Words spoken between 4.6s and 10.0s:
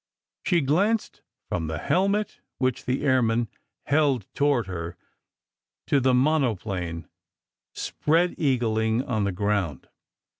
her to the monoplane spread eagling on the ground.